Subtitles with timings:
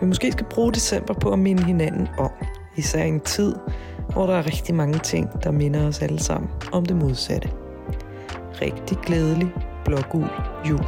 [0.00, 2.30] vi måske skal bruge december på at minde hinanden om.
[2.76, 3.54] Især i en tid,
[4.12, 7.48] hvor der er rigtig mange ting, der minder os alle sammen om det modsatte.
[8.62, 9.52] Rigtig glædelig
[9.84, 10.28] blågul
[10.68, 10.84] jul.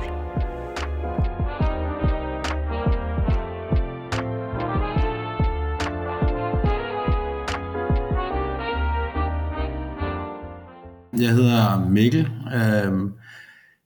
[11.18, 12.28] Jeg hedder Mikkel.
[12.54, 13.12] Øhm,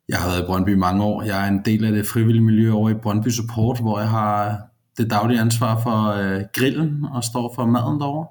[0.08, 1.22] jeg har været i Brøndby mange år.
[1.22, 4.69] Jeg er en del af det frivillige miljø over i Brøndby Support, hvor jeg har
[5.00, 8.26] det daglige ansvar for øh, grillen og står for maden derovre.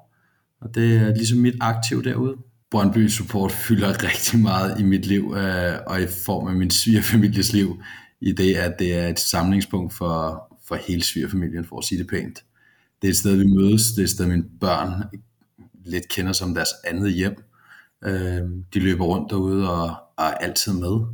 [0.60, 2.36] Og det er ligesom mit aktiv derude.
[2.70, 7.52] Brøndby Support fylder rigtig meget i mit liv, øh, og i form af min svigerfamilies
[7.52, 7.82] liv,
[8.20, 12.06] i det, at det er et samlingspunkt for, for hele svigerfamilien, for at sige det
[12.06, 12.44] pænt.
[13.02, 13.92] Det er et sted, vi mødes.
[13.92, 15.02] Det er et sted, mine børn
[15.84, 17.44] lidt kender som deres andet hjem.
[18.04, 18.42] Øh,
[18.74, 21.06] de løber rundt derude og, og er altid med.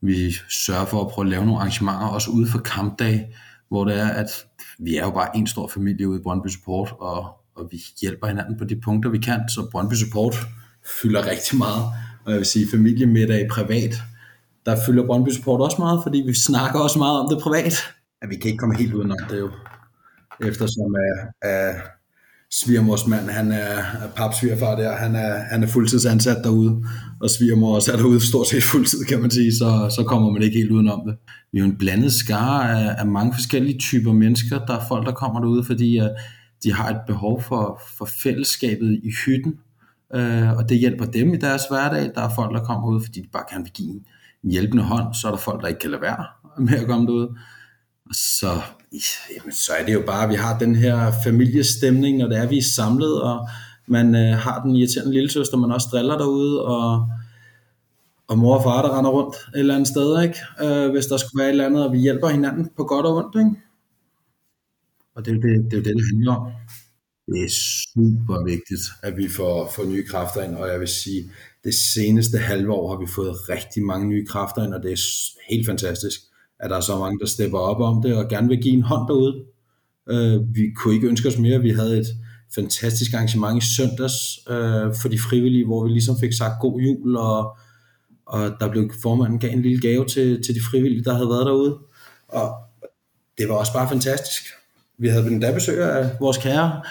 [0.00, 3.34] Vi sørger for at prøve at lave nogle arrangementer, også ude for kampdag,
[3.72, 4.30] hvor det er, at
[4.78, 7.18] vi er jo bare en stor familie ude i Brøndby Support, og,
[7.56, 10.36] og vi hjælper hinanden på de punkter, vi kan, så Brøndby Support
[11.02, 11.84] fylder rigtig meget,
[12.24, 13.94] og jeg vil sige familiemiddag privat,
[14.66, 17.74] der fylder Brøndby Support også meget, fordi vi snakker også meget om det privat.
[18.22, 19.50] At vi kan ikke komme helt udenom det jo,
[20.40, 21.74] eftersom at, at
[22.52, 23.82] svigermorsmand, han er
[24.16, 26.84] papsvigerfar der, han er, han er fuldtidsansat derude,
[27.20, 30.42] og svigermor også er derude stort set fuldtid, kan man sige, så, så kommer man
[30.42, 31.16] ikke helt udenom det.
[31.52, 34.66] Vi er jo en blandet skare af, af mange forskellige typer mennesker.
[34.66, 36.06] Der er folk, der kommer derude, fordi uh,
[36.64, 39.54] de har et behov for, for fællesskabet i hytten,
[40.14, 42.10] uh, og det hjælper dem i deres hverdag.
[42.14, 44.04] Der er folk, der kommer ud, fordi de bare gerne vil give en,
[44.44, 45.14] en hjælpende hånd.
[45.14, 46.24] Så er der folk, der ikke kan lade være
[46.58, 47.38] med at komme derud.
[48.06, 48.60] Og så
[49.36, 52.46] jamen, så er det jo bare, at vi har den her familiestemning, når det er,
[52.46, 53.48] vi er samlet, og
[53.86, 57.08] man øh, har den irriterende lille søster, man også driller derude, og,
[58.28, 60.38] og mor og far, der render rundt et eller andet sted, ikke?
[60.62, 63.16] Øh, hvis der skulle være et eller andet, og vi hjælper hinanden på godt og
[63.16, 63.36] ondt.
[63.38, 63.62] Ikke?
[65.14, 66.52] Og det er jo det, det, er jo det, det handler om.
[67.26, 67.52] Det er
[67.94, 71.30] super vigtigt, at vi får, får nye kræfter ind, og jeg vil sige,
[71.64, 75.00] det seneste halve år har vi fået rigtig mange nye kræfter ind, og det er
[75.50, 76.20] helt fantastisk
[76.62, 78.82] at der er så mange, der stepper op om det og gerne vil give en
[78.82, 79.44] hånd derude.
[80.10, 81.60] Øh, vi kunne ikke ønske os mere.
[81.60, 82.06] Vi havde et
[82.54, 84.16] fantastisk arrangement i søndags
[84.48, 87.56] øh, for de frivillige, hvor vi ligesom fik sagt god jul, og,
[88.26, 91.46] og der blev formanden gav en lille gave til, til de frivillige, der havde været
[91.46, 91.78] derude.
[92.28, 92.54] Og
[93.38, 94.42] det var også bare fantastisk.
[94.98, 96.82] Vi havde en dag besøg af vores kære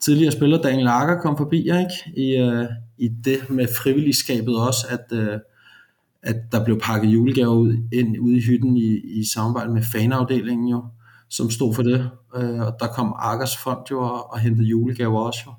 [0.00, 1.94] tidligere spiller Daniel Lager kom forbi, ikke?
[2.16, 2.64] I, øh,
[2.98, 5.38] i det med frivilligskabet også, at, øh,
[6.22, 10.68] at der blev pakket julegaver ud, ind ude i hytten i, i samarbejde med fanafdelingen
[10.68, 10.84] jo,
[11.30, 12.10] som stod for det.
[12.36, 15.52] Øh, og der kom Arkers Fond jo og, og hentede julegaver også jo.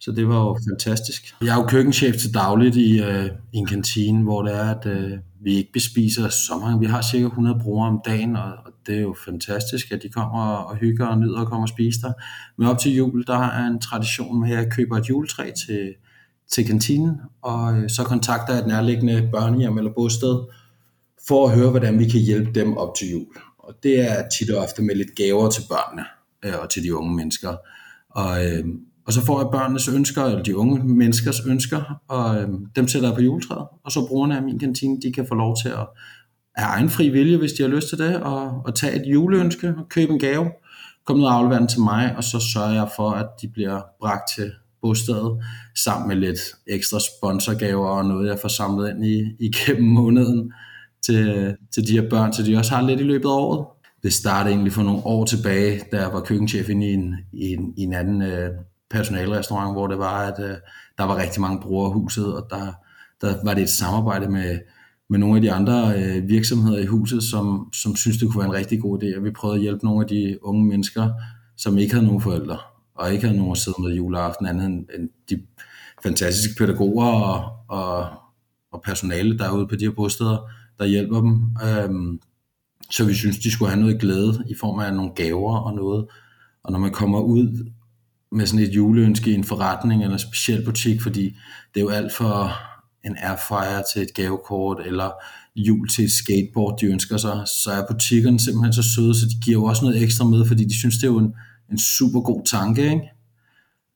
[0.00, 1.34] Så det var jo fantastisk.
[1.40, 4.86] Jeg er jo køkkenchef til dagligt i, øh, i en kantine, hvor det er, at
[4.86, 6.80] øh, vi ikke bespiser så mange.
[6.80, 10.08] Vi har cirka 100 brugere om dagen, og, og det er jo fantastisk, at de
[10.08, 12.12] kommer og hygger og nyder at komme og spise der.
[12.58, 15.94] Men op til jul, der er en tradition med, at jeg køber et juletræ til,
[16.52, 20.36] til kantinen, og øh, så kontakter jeg et nærliggende børnehjem eller bosted,
[21.28, 23.26] for at høre, hvordan vi kan hjælpe dem op til jul.
[23.58, 26.04] Og det er tit og ofte med lidt gaver til børnene
[26.44, 27.56] øh, og til de unge mennesker.
[28.10, 28.64] Og, øh,
[29.06, 33.08] og så får jeg børnenes ønsker, eller de unge menneskers ønsker, og øh, dem sætter
[33.08, 33.66] jeg på juletræet.
[33.84, 35.86] Og så brugerne af min kantine, de kan få lov til at
[36.56, 39.74] have egen fri vilje, hvis de har lyst til det, og, og tage et juleønske
[39.78, 40.50] og købe en gave,
[41.04, 43.80] komme ned og aflevere den til mig, og så sørger jeg for, at de bliver
[44.00, 44.52] bragt til
[44.82, 45.38] bostedet,
[45.84, 50.52] sammen med lidt ekstra sponsorgaver og noget, jeg får samlet ind i, igennem måneden
[51.02, 53.66] til, til de her børn, så de også har lidt i løbet af året.
[54.02, 57.52] Det startede egentlig for nogle år tilbage, da jeg var køkkenchef inde i en, i
[57.52, 58.50] en, i en anden øh,
[58.90, 60.56] personalrestaurant, hvor det var, at øh,
[60.98, 62.72] der var rigtig mange brugere af huset, og der,
[63.20, 64.58] der var det et samarbejde med,
[65.10, 68.48] med nogle af de andre øh, virksomheder i huset, som, som synes det kunne være
[68.48, 71.10] en rigtig god idé, og vi prøvede at hjælpe nogle af de unge mennesker,
[71.56, 72.58] som ikke havde nogen forældre
[73.00, 75.42] og ikke havde nogen at sidde med juleaften andet end de
[76.02, 78.08] fantastiske pædagoger og, og,
[78.72, 81.56] og personale derude på de her bosteder, der hjælper dem.
[81.64, 82.20] Øhm,
[82.90, 86.06] så vi synes, de skulle have noget glæde i form af nogle gaver og noget.
[86.64, 87.70] Og når man kommer ud
[88.32, 91.24] med sådan et juleønske i en forretning eller en speciel butik, fordi
[91.74, 92.52] det er jo alt for
[93.04, 95.10] en airfryer til et gavekort, eller
[95.56, 99.44] jul til et skateboard, de ønsker sig, så er butikkerne simpelthen så søde, så de
[99.44, 101.34] giver jo også noget ekstra med, fordi de synes, det er jo en,
[101.70, 103.10] en super god tanke, ikke?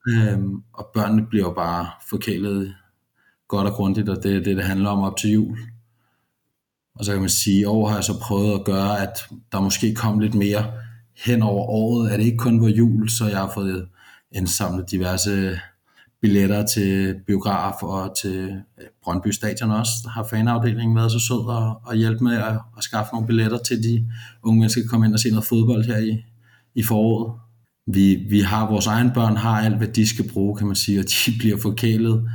[0.08, 2.74] Øhm, og børnene bliver jo bare forkælet
[3.48, 5.58] godt og grundigt, og det er det, det handler om op til jul.
[6.94, 9.28] Og så kan man sige, at i år har jeg så prøvet at gøre, at
[9.52, 10.72] der måske kom lidt mere
[11.26, 13.88] hen over året, at det ikke kun var jul, så jeg har fået
[14.32, 15.58] indsamlet diverse
[16.20, 19.92] billetter til biograf og til øh, Brøndby Stadion også.
[20.04, 23.58] Der har fanafdelingen været så sød og, og hjælpe med at, at skaffe nogle billetter
[23.58, 24.06] til de
[24.42, 26.24] unge mennesker, kan komme ind og se noget fodbold her i,
[26.74, 27.40] i foråret.
[27.86, 31.00] Vi, vi har, vores egen børn har alt, hvad de skal bruge, kan man sige,
[31.00, 32.30] og de bliver forkælet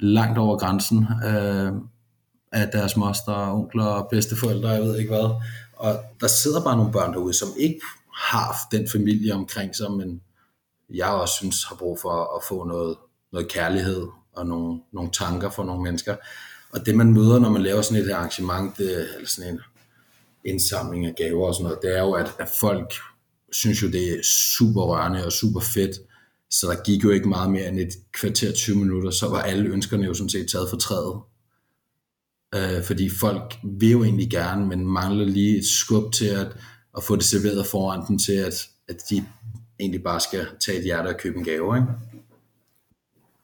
[0.00, 1.72] langt over grænsen øh,
[2.52, 5.30] af deres moster, onkler og bedsteforældre, jeg ved ikke hvad.
[5.76, 7.80] Og der sidder bare nogle børn derude, som ikke
[8.14, 10.20] har den familie omkring sig, men
[10.90, 12.96] jeg også synes har brug for at få noget,
[13.32, 16.16] noget kærlighed og nogle, nogle tanker for nogle mennesker.
[16.72, 19.60] Og det man møder, når man laver sådan et arrangement, det, eller sådan en
[20.44, 22.94] indsamling af gaver og sådan noget, det er jo, at, at folk
[23.52, 25.96] synes jo, det er super rørende og super fedt.
[26.50, 29.68] Så der gik jo ikke meget mere end et kvarter 20 minutter, så var alle
[29.70, 31.20] ønskerne jo sådan set taget for træet.
[32.54, 36.46] Øh, fordi folk vil jo egentlig gerne, men mangler lige et skub til at,
[36.96, 39.24] at få det serveret foran dem til, at, at de
[39.80, 41.76] egentlig bare skal tage et hjerte og købe en gave.
[41.76, 41.88] Ikke?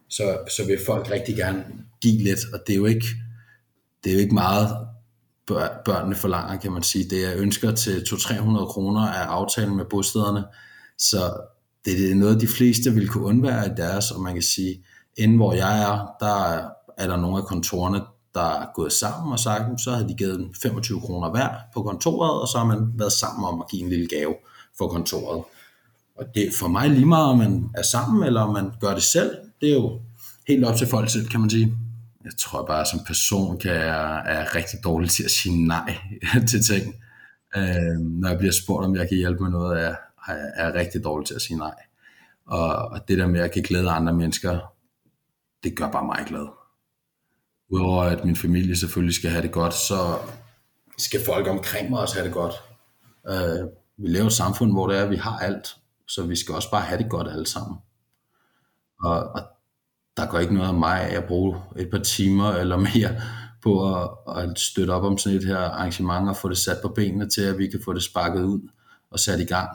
[0.09, 1.65] Så, så vil folk rigtig gerne
[2.01, 3.07] give lidt, og det er jo ikke,
[4.05, 4.69] det er jo ikke meget
[5.85, 7.11] børnene forlanger, kan man sige.
[7.11, 10.45] Det er ønsker til 200-300 kroner af aftalen med bostederne,
[10.99, 11.19] så
[11.85, 14.85] det er noget, de fleste vil kunne undvære i deres, og man kan sige,
[15.17, 16.55] inden hvor jeg er, der
[16.99, 18.01] er der nogle af kontorerne,
[18.35, 22.41] der er gået sammen og sagt, så har de givet 25 kroner hver på kontoret,
[22.41, 24.35] og så har man været sammen om at give en lille gave
[24.79, 25.45] for kontoret.
[26.19, 28.95] Og det er for mig lige meget, om man er sammen, eller om man gør
[28.95, 29.37] det selv.
[29.61, 30.01] Det er jo
[30.49, 31.77] helt op til folk selv, kan man sige.
[32.25, 35.99] Jeg tror bare, som person kan jeg er rigtig dårlig til at sige nej
[36.51, 36.95] til ting.
[37.57, 39.95] Øh, når jeg bliver spurgt, om jeg kan hjælpe med noget, er
[40.29, 41.75] jeg er rigtig dårlig til at sige nej.
[42.47, 44.59] Og, og det der med, at jeg kan glæde andre mennesker,
[45.65, 46.47] det gør bare mig glad.
[47.69, 50.19] Udover at min familie selvfølgelig skal have det godt, så
[50.99, 52.55] skal folk omkring mig også have det godt.
[53.29, 55.77] Øh, vi lever et samfund, hvor det er, at vi har alt,
[56.09, 57.79] så vi skal også bare have det godt alle sammen.
[59.01, 59.43] Og, og
[60.17, 63.21] der går ikke noget af mig af at bruge et par timer eller mere
[63.63, 66.89] på at, at støtte op om sådan et her arrangement og få det sat på
[66.89, 68.61] benene til, at vi kan få det sparket ud
[69.11, 69.69] og sat i gang.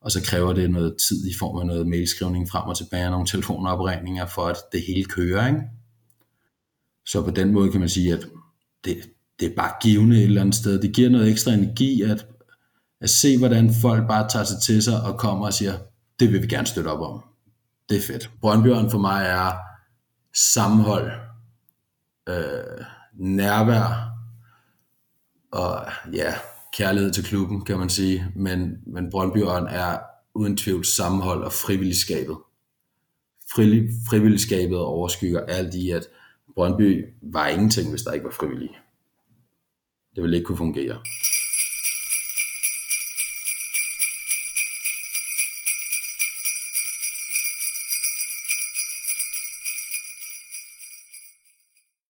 [0.00, 3.10] Og så kræver det noget tid i form af noget mailskrivning frem og tilbage og
[3.10, 5.46] nogle telefonopringninger for at det hele kører.
[5.46, 5.60] Ikke?
[7.06, 8.26] Så på den måde kan man sige, at
[8.84, 8.96] det,
[9.40, 10.82] det er bare givende et eller andet sted.
[10.82, 12.26] Det giver noget ekstra energi at,
[13.00, 15.78] at se, hvordan folk bare tager sig til sig og kommer og siger,
[16.20, 17.22] det vil vi gerne støtte op om.
[17.88, 18.30] Det er fedt.
[18.40, 19.67] Brøndbjørn for mig er
[20.38, 21.10] sammenhold,
[22.28, 24.08] øh, nærvær
[25.52, 26.34] og ja,
[26.76, 28.26] kærlighed til klubben, kan man sige.
[28.36, 29.98] Men, men Brøndbyåren er
[30.34, 32.36] uden tvivl sammenhold og frivilligskabet.
[33.54, 36.06] Fri, frivilligskabet overskygger alt i, at
[36.54, 38.76] Brøndby var ingenting, hvis der ikke var frivillige.
[40.14, 40.98] Det ville ikke kunne fungere.